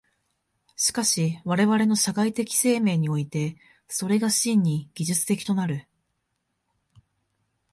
[0.75, 3.55] しかし我々の社会的生命において、
[3.87, 5.87] それが真に技術的となる。